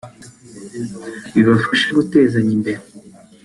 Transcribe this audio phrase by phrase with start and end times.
[1.33, 2.81] bibafashe gutezanya imbere